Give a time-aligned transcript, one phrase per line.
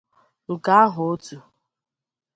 [0.53, 1.35] nke ahụ otu